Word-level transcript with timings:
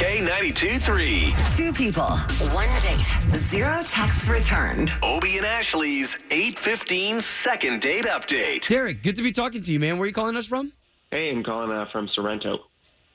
K92 0.00 0.80
3. 0.80 1.34
Two 1.58 1.74
people, 1.74 2.08
one 2.54 2.68
date, 2.80 3.04
zero 3.36 3.82
texts 3.86 4.26
returned. 4.28 4.90
Obie 5.02 5.36
and 5.36 5.44
Ashley's 5.44 6.16
815 6.30 7.20
second 7.20 7.82
date 7.82 8.06
update. 8.06 8.66
Derek, 8.66 9.02
good 9.02 9.16
to 9.16 9.22
be 9.22 9.30
talking 9.30 9.60
to 9.60 9.70
you, 9.70 9.78
man. 9.78 9.98
Where 9.98 10.04
are 10.04 10.06
you 10.06 10.14
calling 10.14 10.36
us 10.36 10.46
from? 10.46 10.72
Hey, 11.10 11.28
I'm 11.28 11.44
calling 11.44 11.70
uh, 11.70 11.84
from 11.92 12.08
Sorrento. 12.14 12.60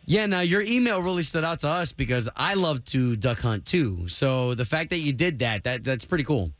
Yeah, 0.05 0.27
now 0.27 0.41
your 0.41 0.61
email 0.61 1.01
really 1.01 1.23
stood 1.23 1.43
out 1.43 1.61
to 1.61 1.69
us 1.69 1.91
because 1.91 2.29
I 2.35 2.53
love 2.53 2.85
to 2.85 3.15
duck 3.15 3.39
hunt 3.39 3.65
too. 3.65 4.07
So 4.07 4.53
the 4.53 4.65
fact 4.65 4.91
that 4.91 4.99
you 4.99 5.11
did 5.11 5.39
that, 5.39 5.63
that 5.63 5.83
that's 5.83 6.05
pretty 6.05 6.23
cool. 6.23 6.51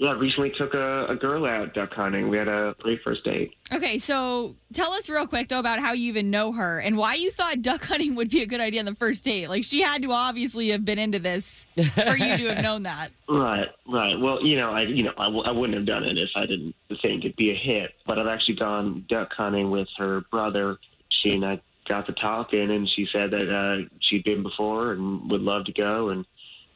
Yeah, 0.00 0.12
recently 0.12 0.50
took 0.56 0.72
a, 0.72 1.04
a 1.10 1.14
girl 1.14 1.44
out 1.44 1.74
duck 1.74 1.92
hunting. 1.92 2.30
We 2.30 2.38
had 2.38 2.48
a 2.48 2.74
great 2.78 3.02
first 3.04 3.22
date. 3.22 3.52
Okay, 3.70 3.98
so 3.98 4.56
tell 4.72 4.92
us 4.92 5.10
real 5.10 5.26
quick 5.26 5.48
though 5.48 5.58
about 5.58 5.78
how 5.78 5.92
you 5.92 6.08
even 6.08 6.30
know 6.30 6.52
her 6.52 6.78
and 6.78 6.96
why 6.96 7.16
you 7.16 7.30
thought 7.30 7.60
duck 7.60 7.84
hunting 7.84 8.14
would 8.14 8.30
be 8.30 8.40
a 8.40 8.46
good 8.46 8.62
idea 8.62 8.80
on 8.80 8.86
the 8.86 8.94
first 8.94 9.24
date. 9.24 9.48
Like 9.50 9.62
she 9.62 9.82
had 9.82 10.00
to 10.00 10.10
obviously 10.12 10.70
have 10.70 10.86
been 10.86 10.98
into 10.98 11.18
this 11.18 11.66
for 11.74 12.16
you 12.16 12.34
to 12.34 12.54
have 12.54 12.62
known 12.62 12.84
that. 12.84 13.10
Right, 13.28 13.68
right. 13.86 14.18
Well, 14.18 14.44
you 14.44 14.58
know, 14.58 14.72
I 14.72 14.80
you 14.80 15.04
know 15.04 15.12
I, 15.16 15.24
w- 15.26 15.44
I 15.44 15.52
wouldn't 15.52 15.76
have 15.76 15.86
done 15.86 16.02
it 16.02 16.18
if 16.18 16.30
I 16.34 16.46
didn't 16.46 16.74
think 17.00 17.24
it'd 17.24 17.36
be 17.36 17.52
a 17.52 17.54
hit. 17.54 17.92
But 18.04 18.18
I've 18.18 18.26
actually 18.26 18.56
gone 18.56 19.04
duck 19.08 19.32
hunting 19.36 19.70
with 19.70 19.86
her 19.98 20.22
brother. 20.32 20.78
She 21.10 21.34
and 21.34 21.46
I 21.46 21.60
got 21.88 22.06
to 22.06 22.12
talking, 22.12 22.72
and 22.72 22.88
she 22.88 23.06
said 23.12 23.30
that 23.30 23.48
uh, 23.48 23.88
she'd 24.00 24.24
been 24.24 24.42
before 24.42 24.92
and 24.92 25.30
would 25.30 25.42
love 25.42 25.66
to 25.66 25.72
go, 25.72 26.08
and 26.08 26.26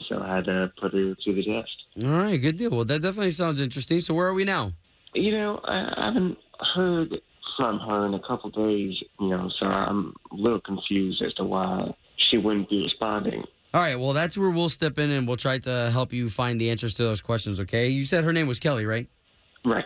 so 0.08 0.20
I 0.20 0.36
had 0.36 0.44
to 0.46 0.72
put 0.80 0.92
her 0.92 1.14
to 1.14 1.34
the 1.34 1.44
test. 1.44 2.04
All 2.04 2.10
right, 2.10 2.36
good 2.36 2.56
deal. 2.56 2.70
Well, 2.70 2.84
that 2.84 3.02
definitely 3.02 3.30
sounds 3.30 3.60
interesting. 3.60 4.00
So 4.00 4.14
where 4.14 4.26
are 4.26 4.34
we 4.34 4.44
now? 4.44 4.72
You 5.14 5.32
know, 5.32 5.60
I, 5.64 5.92
I 5.96 6.04
haven't 6.06 6.38
heard 6.74 7.20
from 7.56 7.78
her 7.80 8.06
in 8.06 8.14
a 8.14 8.20
couple 8.20 8.50
days. 8.50 9.02
You 9.20 9.28
know, 9.28 9.50
so 9.58 9.66
I'm 9.66 10.14
a 10.32 10.34
little 10.34 10.60
confused 10.60 11.22
as 11.22 11.34
to 11.34 11.44
why 11.44 11.94
she 12.16 12.38
wouldn't 12.38 12.68
be 12.68 12.82
responding. 12.82 13.44
All 13.72 13.80
right, 13.80 13.98
well, 13.98 14.12
that's 14.12 14.38
where 14.38 14.50
we'll 14.50 14.68
step 14.68 15.00
in 15.00 15.10
and 15.10 15.26
we'll 15.26 15.36
try 15.36 15.58
to 15.58 15.90
help 15.90 16.12
you 16.12 16.30
find 16.30 16.60
the 16.60 16.70
answers 16.70 16.94
to 16.94 17.02
those 17.02 17.20
questions, 17.20 17.58
okay? 17.58 17.88
You 17.88 18.04
said 18.04 18.22
her 18.22 18.32
name 18.32 18.46
was 18.46 18.60
Kelly, 18.60 18.86
right? 18.86 19.08
Right. 19.64 19.84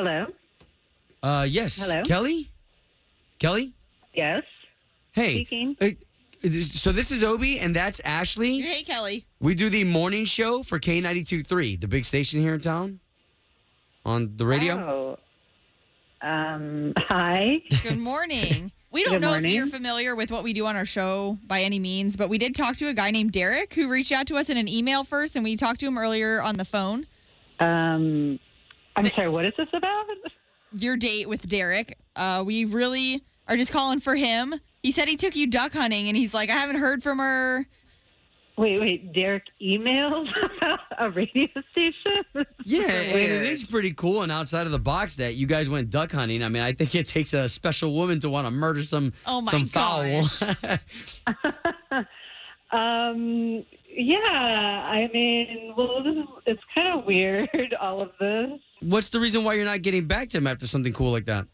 Hello. 0.00 0.26
Uh, 1.22 1.42
yes. 1.46 1.76
Hello? 1.78 2.02
Kelly? 2.04 2.50
Kelly? 3.38 3.74
Yes. 4.14 4.44
Hey. 5.12 5.44
Speaking. 5.44 5.76
Uh, 5.78 5.90
so 6.62 6.90
this 6.90 7.10
is 7.10 7.22
Obie 7.22 7.58
and 7.58 7.76
that's 7.76 8.00
Ashley. 8.00 8.62
Hey 8.62 8.82
Kelly. 8.82 9.26
We 9.40 9.54
do 9.54 9.68
the 9.68 9.84
morning 9.84 10.24
show 10.24 10.62
for 10.62 10.78
K92.3, 10.80 11.78
the 11.78 11.86
big 11.86 12.06
station 12.06 12.40
here 12.40 12.54
in 12.54 12.62
town 12.62 13.00
on 14.06 14.38
the 14.38 14.46
radio. 14.46 15.18
Oh. 16.22 16.26
Um. 16.26 16.94
Hi. 16.96 17.60
Good 17.82 17.98
morning. 17.98 18.72
We 18.92 19.04
don't 19.04 19.12
Good 19.12 19.20
know 19.20 19.28
morning. 19.28 19.50
if 19.52 19.54
you're 19.54 19.68
familiar 19.68 20.16
with 20.16 20.32
what 20.32 20.42
we 20.42 20.52
do 20.52 20.66
on 20.66 20.74
our 20.74 20.84
show 20.84 21.38
by 21.46 21.62
any 21.62 21.78
means, 21.78 22.16
but 22.16 22.28
we 22.28 22.38
did 22.38 22.56
talk 22.56 22.74
to 22.78 22.88
a 22.88 22.92
guy 22.92 23.12
named 23.12 23.30
Derek 23.30 23.72
who 23.74 23.88
reached 23.88 24.10
out 24.10 24.26
to 24.26 24.36
us 24.36 24.50
in 24.50 24.56
an 24.56 24.66
email 24.66 25.04
first, 25.04 25.36
and 25.36 25.44
we 25.44 25.54
talked 25.54 25.78
to 25.78 25.86
him 25.86 25.96
earlier 25.96 26.42
on 26.42 26.56
the 26.56 26.64
phone. 26.64 27.06
Um. 27.60 28.40
I'm 29.00 29.10
sorry. 29.10 29.28
What 29.28 29.46
is 29.46 29.54
this 29.56 29.68
about? 29.72 30.06
Your 30.72 30.96
date 30.96 31.28
with 31.28 31.48
Derek. 31.48 31.98
Uh, 32.14 32.42
we 32.46 32.64
really 32.64 33.24
are 33.48 33.56
just 33.56 33.72
calling 33.72 33.98
for 34.00 34.14
him. 34.14 34.54
He 34.82 34.92
said 34.92 35.08
he 35.08 35.16
took 35.16 35.34
you 35.34 35.46
duck 35.46 35.72
hunting, 35.72 36.08
and 36.08 36.16
he's 36.16 36.32
like, 36.34 36.50
I 36.50 36.54
haven't 36.54 36.76
heard 36.76 37.02
from 37.02 37.18
her. 37.18 37.66
Wait, 38.56 38.78
wait. 38.78 39.12
Derek 39.14 39.44
emailed 39.62 40.28
about 40.58 40.80
a 40.98 41.10
radio 41.10 41.48
station. 41.72 42.22
Yeah, 42.64 42.82
and 42.82 43.32
it 43.32 43.42
is 43.42 43.64
pretty 43.64 43.94
cool 43.94 44.22
and 44.22 44.30
outside 44.30 44.66
of 44.66 44.72
the 44.72 44.78
box 44.78 45.16
that 45.16 45.34
you 45.36 45.46
guys 45.46 45.70
went 45.70 45.88
duck 45.88 46.12
hunting. 46.12 46.42
I 46.42 46.48
mean, 46.50 46.62
I 46.62 46.72
think 46.72 46.94
it 46.94 47.06
takes 47.06 47.32
a 47.32 47.48
special 47.48 47.94
woman 47.94 48.20
to 48.20 48.28
want 48.28 48.46
to 48.46 48.50
murder 48.50 48.82
some 48.82 49.14
Oh 49.26 49.40
my 49.40 49.50
some 49.50 49.66
gosh. 49.66 50.42
Um. 52.72 53.64
Yeah. 53.92 54.18
I 54.30 55.10
mean, 55.12 55.74
well, 55.76 56.04
this 56.04 56.14
is, 56.14 56.24
it's 56.46 56.62
kind 56.72 56.86
of 56.96 57.04
weird. 57.04 57.74
All 57.80 58.00
of 58.00 58.10
this. 58.20 58.60
What's 58.80 59.10
the 59.10 59.20
reason 59.20 59.44
why 59.44 59.54
you're 59.54 59.64
not 59.64 59.82
getting 59.82 60.06
back 60.06 60.30
to 60.30 60.38
him 60.38 60.46
after 60.46 60.66
something 60.66 60.92
cool 60.92 61.12
like 61.12 61.26
that? 61.26 61.46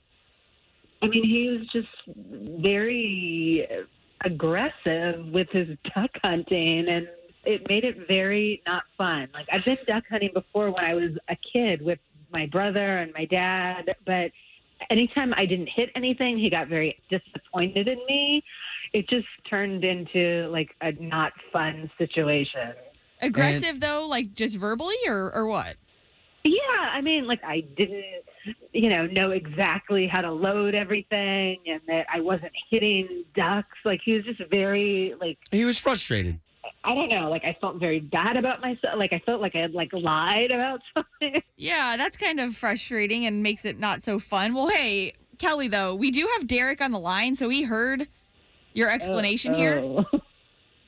I 1.03 1.09
mean, 1.09 1.25
he 1.25 1.49
was 1.49 1.67
just 1.73 1.89
very 2.63 3.67
aggressive 4.25 5.27
with 5.27 5.49
his 5.51 5.77
duck 5.95 6.11
hunting, 6.25 6.89
and 6.89 7.09
it 7.45 7.69
made 7.69 7.85
it 7.85 8.09
very 8.09 8.63
not 8.67 8.85
fun. 8.97 9.29
Like 9.35 9.47
I've 9.53 9.65
been 9.65 9.79
duck 9.87 10.05
hunting 10.11 10.31
before 10.33 10.71
when 10.71 10.85
I 10.85 10.95
was 10.95 11.13
a 11.29 11.37
kid 11.53 11.83
with 11.83 11.99
my 12.33 12.47
brother 12.47 12.99
and 12.99 13.13
my 13.13 13.25
dad, 13.27 13.95
but 14.05 14.31
anytime 14.91 15.33
I 15.37 15.47
didn't 15.47 15.69
hit 15.69 15.91
anything, 15.95 16.39
he 16.39 16.51
got 16.51 16.69
very 16.69 17.01
disappointed 17.11 17.89
in 17.89 17.99
me. 18.09 18.43
It 18.93 19.09
just 19.09 19.27
turned 19.49 19.85
into 19.85 20.49
like 20.51 20.71
a 20.81 20.93
not 20.93 21.33
fun 21.53 21.91
situation. 21.99 22.73
Aggressive 23.21 23.81
though, 23.81 24.07
like 24.09 24.35
just 24.35 24.57
verbally 24.57 24.97
or 25.07 25.33
or 25.35 25.47
what? 25.47 25.77
Yeah, 26.47 26.91
I 26.93 27.01
mean, 27.01 27.27
like 27.27 27.43
I 27.45 27.61
didn't, 27.77 28.05
you 28.73 28.89
know, 28.91 29.07
know 29.07 29.31
exactly 29.33 30.07
how 30.07 30.21
to 30.21 30.31
load 30.33 30.75
everything, 30.75 31.59
and 31.67 31.81
that 31.89 32.07
I 32.13 32.21
wasn't 32.21 32.53
hitting 32.71 33.25
ducks. 33.35 33.79
Like 33.85 34.01
he 34.05 34.13
was 34.15 34.25
just 34.25 34.41
very, 34.51 35.15
like 35.21 35.39
He 35.51 35.65
was 35.65 35.79
frustrated. 35.79 36.41
I 36.85 36.95
don't 36.95 37.13
know, 37.13 37.29
like 37.31 37.45
I 37.45 37.57
felt 37.61 37.77
very 37.77 38.01
bad 38.01 38.37
about 38.37 38.61
myself. 38.61 38.95
Like 38.97 39.13
I 39.13 39.19
felt 39.27 39.41
like 39.41 39.55
I 39.57 39.59
had 39.61 39.73
like 39.73 39.93
lied 39.93 40.53
about 40.53 40.81
something. 40.95 41.43
Yeah, 41.57 41.97
that's 41.97 42.17
kind 42.17 42.39
of 42.41 42.57
frustrating 42.57 43.25
and 43.27 43.43
makes 43.43 43.65
it 43.65 43.79
not 43.79 44.05
so 44.05 44.19
fun. 44.19 44.55
Well, 44.55 44.69
hey, 44.69 45.13
Kelly, 45.39 45.69
though, 45.69 45.95
we 45.95 46.11
do 46.11 46.29
have 46.37 46.47
Derek 46.47 46.81
on 46.81 46.93
the 46.93 46.99
line, 47.01 47.35
so 47.37 47.49
he 47.49 47.63
heard 47.65 48.09
your 48.73 48.91
explanation 48.91 49.55
here. 49.55 49.81
Oh, 49.83 50.05
oh. 50.13 50.21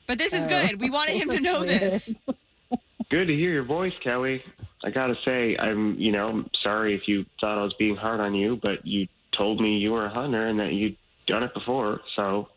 But 0.07 0.17
this 0.17 0.33
is 0.33 0.45
Oh. 0.45 0.47
good. 0.47 0.81
We 0.81 0.89
wanted 0.89 1.15
him 1.17 1.29
to 1.29 1.39
know 1.39 1.63
this. 1.65 2.13
Good 3.09 3.25
to 3.25 3.35
hear 3.35 3.51
your 3.51 3.63
voice, 3.63 3.93
Kelly. 4.03 4.43
I 4.83 4.91
gotta 4.91 5.15
say, 5.25 5.57
I'm 5.57 5.95
you 5.99 6.11
know 6.11 6.29
I'm 6.29 6.49
sorry 6.61 6.95
if 6.95 7.07
you 7.07 7.25
thought 7.41 7.57
I 7.57 7.63
was 7.63 7.73
being 7.79 7.95
hard 7.95 8.19
on 8.19 8.35
you, 8.35 8.59
but 8.61 8.85
you 8.85 9.07
told 9.31 9.59
me 9.61 9.77
you 9.77 9.91
were 9.93 10.05
a 10.05 10.09
hunter 10.13 10.47
and 10.47 10.59
that 10.59 10.73
you'd 10.73 10.95
done 11.25 11.43
it 11.43 11.53
before. 11.53 12.01
So 12.15 12.49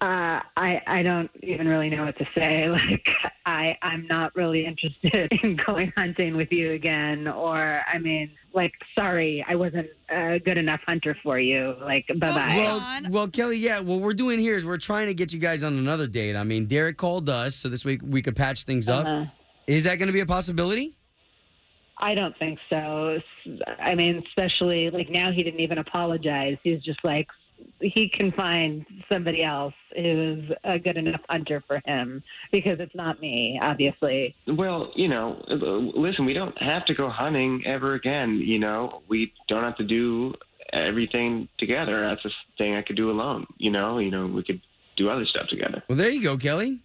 Uh, 0.00 0.40
I 0.56 0.82
I 0.86 1.02
don't 1.02 1.30
even 1.42 1.66
really 1.66 1.88
know 1.90 2.04
what 2.04 2.16
to 2.18 2.26
say. 2.34 2.68
Like 2.76 3.08
I 3.44 3.76
I'm 3.82 4.06
not 4.06 4.34
really 4.36 4.66
interested 4.66 5.32
in 5.42 5.56
going 5.56 5.92
hunting 5.96 6.36
with 6.36 6.52
you 6.52 6.72
again. 6.72 7.26
Or 7.26 7.80
I 7.92 7.98
mean, 7.98 8.30
like 8.54 8.72
sorry, 8.96 9.44
I 9.48 9.56
wasn't 9.56 9.88
a 10.10 10.38
good 10.38 10.58
enough 10.58 10.80
hunter 10.86 11.16
for 11.24 11.40
you. 11.40 11.74
Like 11.80 12.06
bye 12.08 12.32
bye. 12.32 12.54
Well, 12.56 13.00
well, 13.10 13.28
Kelly, 13.28 13.58
yeah, 13.58 13.80
what 13.80 14.00
we're 14.00 14.14
doing 14.14 14.38
here 14.38 14.56
is 14.56 14.64
we're 14.64 14.76
trying 14.76 15.08
to 15.08 15.14
get 15.14 15.32
you 15.32 15.40
guys 15.40 15.64
on 15.64 15.76
another 15.76 16.06
date. 16.06 16.36
I 16.36 16.44
mean, 16.44 16.66
Derek 16.66 16.96
called 16.98 17.28
us, 17.28 17.56
so 17.56 17.68
this 17.68 17.84
week 17.84 18.00
we 18.04 18.22
could 18.22 18.36
patch 18.36 18.62
things 18.62 18.88
up. 18.88 19.06
Uh-huh. 19.06 19.24
Is 19.66 19.84
that 19.84 19.98
going 19.98 20.06
to 20.06 20.12
be 20.12 20.20
a 20.20 20.26
possibility? 20.26 20.96
I 21.98 22.14
don't 22.14 22.36
think 22.38 22.58
so. 22.68 23.18
I 23.78 23.94
mean, 23.94 24.22
especially 24.28 24.90
like 24.90 25.08
now 25.10 25.32
he 25.32 25.42
didn't 25.42 25.60
even 25.60 25.78
apologize. 25.78 26.58
He's 26.62 26.82
just 26.82 27.02
like 27.04 27.26
he 27.80 28.08
can 28.08 28.32
find 28.32 28.84
somebody 29.10 29.42
else 29.42 29.74
who's 29.94 30.50
a 30.64 30.78
good 30.78 30.96
enough 30.98 31.20
hunter 31.28 31.62
for 31.66 31.80
him 31.86 32.22
because 32.52 32.80
it's 32.80 32.94
not 32.94 33.20
me, 33.20 33.58
obviously. 33.62 34.34
Well, 34.46 34.92
you 34.94 35.08
know, 35.08 35.42
uh, 35.48 35.54
listen, 35.98 36.26
we 36.26 36.34
don't 36.34 36.60
have 36.60 36.84
to 36.86 36.94
go 36.94 37.08
hunting 37.08 37.62
ever 37.64 37.94
again. 37.94 38.42
You 38.44 38.58
know, 38.58 39.02
we 39.08 39.32
don't 39.48 39.64
have 39.64 39.76
to 39.76 39.84
do 39.84 40.34
everything 40.72 41.48
together. 41.58 42.00
That's 42.02 42.24
a 42.24 42.30
thing 42.58 42.74
I 42.74 42.82
could 42.82 42.96
do 42.96 43.10
alone. 43.10 43.46
You 43.56 43.70
know, 43.70 43.98
you 43.98 44.10
know, 44.10 44.26
we 44.26 44.42
could 44.42 44.60
do 44.96 45.08
other 45.08 45.26
stuff 45.26 45.48
together. 45.48 45.82
Well, 45.88 45.96
there 45.96 46.10
you 46.10 46.22
go, 46.22 46.36
Kelly. 46.36 46.80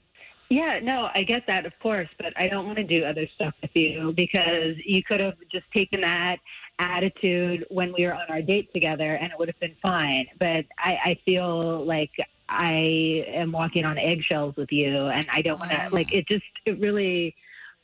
Yeah, 0.51 0.81
no, 0.83 1.07
I 1.15 1.23
get 1.23 1.43
that, 1.47 1.65
of 1.65 1.71
course, 1.81 2.09
but 2.17 2.33
I 2.35 2.49
don't 2.49 2.65
want 2.65 2.77
to 2.77 2.83
do 2.83 3.05
other 3.05 3.25
stuff 3.35 3.53
with 3.61 3.71
you 3.73 4.11
because 4.17 4.75
you 4.85 5.01
could 5.01 5.21
have 5.21 5.35
just 5.49 5.63
taken 5.73 6.01
that 6.01 6.39
attitude 6.77 7.65
when 7.69 7.93
we 7.97 8.05
were 8.05 8.13
on 8.13 8.25
our 8.27 8.41
date 8.41 8.67
together 8.73 9.15
and 9.15 9.31
it 9.31 9.39
would 9.39 9.47
have 9.47 9.59
been 9.61 9.77
fine. 9.81 10.27
But 10.39 10.65
I, 10.77 10.97
I 11.05 11.19
feel 11.23 11.85
like 11.85 12.11
I 12.49 13.23
am 13.29 13.53
walking 13.53 13.85
on 13.85 13.97
eggshells 13.97 14.55
with 14.57 14.73
you 14.73 14.93
and 15.07 15.25
I 15.31 15.41
don't 15.41 15.57
want 15.57 15.71
to, 15.71 15.87
like, 15.89 16.11
it 16.13 16.27
just, 16.27 16.43
it 16.65 16.77
really, 16.81 17.33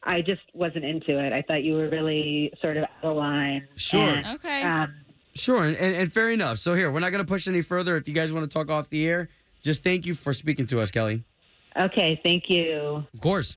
I 0.03 0.21
just 0.21 0.41
wasn't 0.53 0.83
into 0.83 1.17
it. 1.17 1.31
I 1.31 1.43
thought 1.43 1.63
you 1.63 1.75
were 1.75 1.87
really 1.87 2.51
sort 2.61 2.75
of 2.75 2.83
out 2.83 2.89
of 3.11 3.15
line. 3.15 3.65
Sure. 3.77 4.09
And, 4.09 4.25
Okay. 4.27 4.63
um, 4.63 4.93
Sure, 5.35 5.63
and, 5.63 5.77
and, 5.77 5.95
and 5.95 6.11
fair 6.11 6.31
enough. 6.31 6.57
So 6.57 6.73
here, 6.73 6.91
we're 6.91 6.99
not 6.99 7.11
going 7.11 7.23
to 7.23 7.31
push 7.31 7.47
any 7.47 7.61
further. 7.61 7.95
If 7.95 8.09
you 8.09 8.13
guys 8.13 8.33
want 8.33 8.43
to 8.43 8.53
talk 8.53 8.69
off 8.69 8.89
the 8.89 9.07
air, 9.07 9.29
just 9.61 9.85
thank 9.85 10.05
you 10.05 10.15
for 10.15 10.33
speaking 10.33 10.65
to 10.67 10.81
us, 10.81 10.91
Kelly. 10.91 11.23
Okay, 11.79 12.19
thank 12.23 12.49
you. 12.49 13.05
Of 13.13 13.21
course. 13.21 13.55